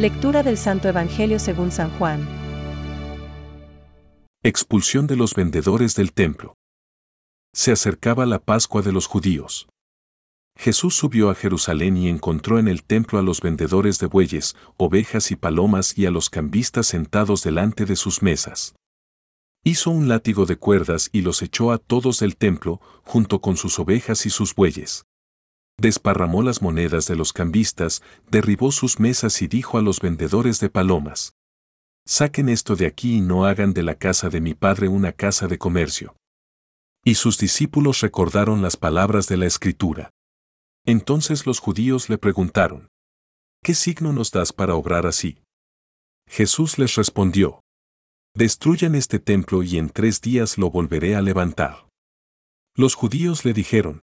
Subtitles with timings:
[0.00, 2.26] Lectura del Santo Evangelio según San Juan.
[4.42, 6.54] Expulsión de los vendedores del templo.
[7.52, 9.68] Se acercaba la Pascua de los judíos.
[10.56, 15.30] Jesús subió a Jerusalén y encontró en el templo a los vendedores de bueyes, ovejas
[15.32, 18.74] y palomas y a los cambistas sentados delante de sus mesas.
[19.64, 23.78] Hizo un látigo de cuerdas y los echó a todos del templo, junto con sus
[23.78, 25.04] ovejas y sus bueyes.
[25.80, 30.68] Desparramó las monedas de los cambistas, derribó sus mesas y dijo a los vendedores de
[30.68, 31.32] palomas.
[32.06, 35.48] Saquen esto de aquí y no hagan de la casa de mi padre una casa
[35.48, 36.16] de comercio.
[37.02, 40.10] Y sus discípulos recordaron las palabras de la Escritura.
[40.84, 42.88] Entonces los judíos le preguntaron,
[43.62, 45.38] ¿qué signo nos das para obrar así?
[46.28, 47.62] Jesús les respondió,
[48.34, 51.88] Destruyan este templo y en tres días lo volveré a levantar.
[52.76, 54.02] Los judíos le dijeron,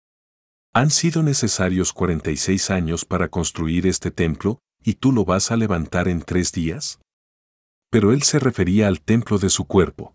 [0.78, 6.08] Han sido necesarios 46 años para construir este templo, ¿y tú lo vas a levantar
[6.08, 7.00] en tres días?
[7.90, 10.14] Pero él se refería al templo de su cuerpo.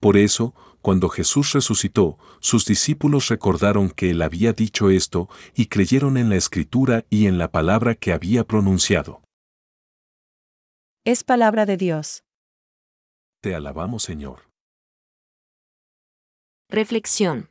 [0.00, 6.16] Por eso, cuando Jesús resucitó, sus discípulos recordaron que él había dicho esto y creyeron
[6.16, 9.24] en la escritura y en la palabra que había pronunciado.
[11.04, 12.24] Es palabra de Dios.
[13.42, 14.48] Te alabamos, Señor.
[16.70, 17.50] Reflexión.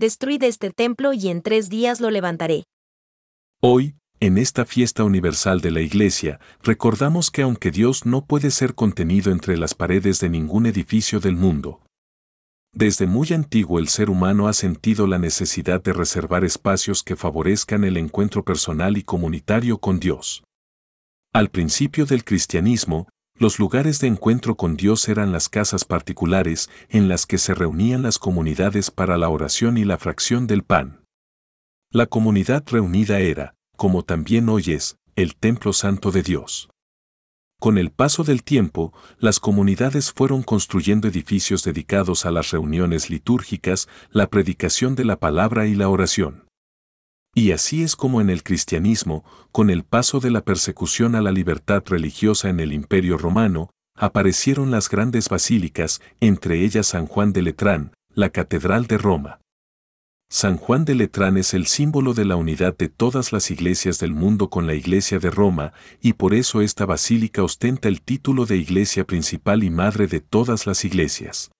[0.00, 2.62] Destruid este templo y en tres días lo levantaré.
[3.60, 8.76] Hoy, en esta fiesta universal de la Iglesia, recordamos que aunque Dios no puede ser
[8.76, 11.82] contenido entre las paredes de ningún edificio del mundo,
[12.72, 17.82] desde muy antiguo el ser humano ha sentido la necesidad de reservar espacios que favorezcan
[17.82, 20.44] el encuentro personal y comunitario con Dios.
[21.32, 23.08] Al principio del cristianismo,
[23.38, 28.02] los lugares de encuentro con Dios eran las casas particulares en las que se reunían
[28.02, 31.04] las comunidades para la oración y la fracción del pan.
[31.90, 36.68] La comunidad reunida era, como también hoy es, el templo santo de Dios.
[37.60, 43.88] Con el paso del tiempo, las comunidades fueron construyendo edificios dedicados a las reuniones litúrgicas,
[44.10, 46.47] la predicación de la palabra y la oración.
[47.38, 51.30] Y así es como en el cristianismo, con el paso de la persecución a la
[51.30, 57.42] libertad religiosa en el Imperio romano, aparecieron las grandes basílicas, entre ellas San Juan de
[57.42, 59.40] Letrán, la Catedral de Roma.
[60.28, 64.14] San Juan de Letrán es el símbolo de la unidad de todas las iglesias del
[64.14, 68.56] mundo con la Iglesia de Roma, y por eso esta basílica ostenta el título de
[68.56, 71.52] iglesia principal y madre de todas las iglesias.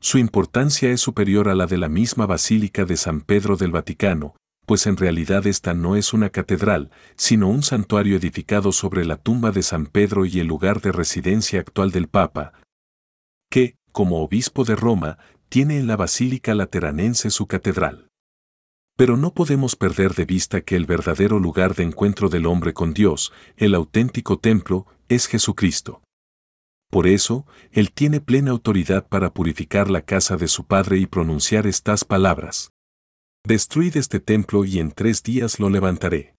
[0.00, 4.34] Su importancia es superior a la de la misma Basílica de San Pedro del Vaticano,
[4.68, 9.50] pues en realidad esta no es una catedral, sino un santuario edificado sobre la tumba
[9.50, 12.52] de San Pedro y el lugar de residencia actual del Papa,
[13.48, 15.16] que, como obispo de Roma,
[15.48, 18.10] tiene en la Basílica Lateranense su catedral.
[18.94, 22.92] Pero no podemos perder de vista que el verdadero lugar de encuentro del hombre con
[22.92, 26.02] Dios, el auténtico templo, es Jesucristo.
[26.90, 31.66] Por eso, Él tiene plena autoridad para purificar la casa de su Padre y pronunciar
[31.66, 32.70] estas palabras.
[33.48, 36.34] Destruid este templo y en tres días lo levantaré.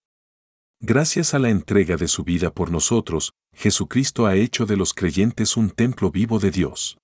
[0.79, 5.57] Gracias a la entrega de su vida por nosotros, Jesucristo ha hecho de los creyentes
[5.57, 6.99] un templo vivo de Dios.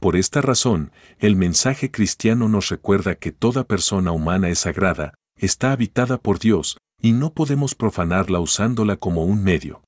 [0.00, 0.90] Por esta razón,
[1.20, 6.78] el mensaje cristiano nos recuerda que toda persona humana es sagrada, está habitada por Dios,
[7.00, 9.84] y no podemos profanarla usándola como un medio.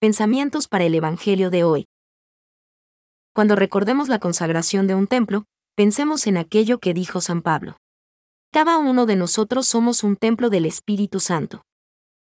[0.00, 1.86] Pensamientos para el Evangelio de hoy.
[3.34, 7.76] Cuando recordemos la consagración de un templo, pensemos en aquello que dijo San Pablo.
[8.50, 11.62] Cada uno de nosotros somos un templo del Espíritu Santo.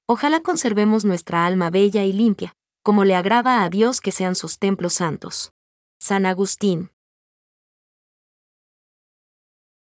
[0.09, 4.59] Ojalá conservemos nuestra alma bella y limpia, como le agrada a Dios que sean sus
[4.59, 5.53] templos santos.
[6.01, 6.91] San Agustín.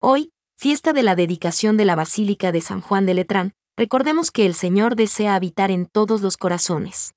[0.00, 4.46] Hoy, fiesta de la dedicación de la Basílica de San Juan de Letrán, recordemos que
[4.46, 7.14] el Señor desea habitar en todos los corazones.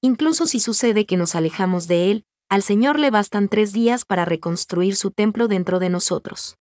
[0.00, 4.24] Incluso si sucede que nos alejamos de Él, al Señor le bastan tres días para
[4.24, 6.56] reconstruir su templo dentro de nosotros.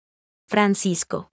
[0.47, 1.31] Francisco.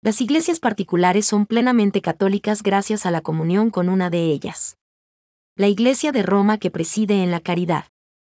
[0.00, 4.78] Las iglesias particulares son plenamente católicas gracias a la comunión con una de ellas.
[5.54, 7.84] La Iglesia de Roma que preside en la caridad.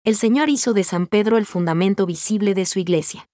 [0.04, 3.28] El Señor hizo de San Pedro el fundamento visible de su iglesia.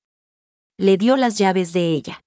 [0.78, 2.24] Le dio las llaves de ella.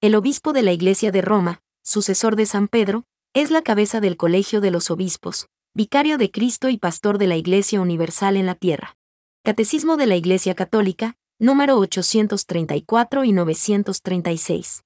[0.00, 3.04] El obispo de la Iglesia de Roma, sucesor de San Pedro,
[3.34, 7.36] es la cabeza del Colegio de los Obispos, vicario de Cristo y pastor de la
[7.36, 8.96] Iglesia Universal en la Tierra.
[9.44, 14.82] Catecismo de la Iglesia Católica, número 834 y 936.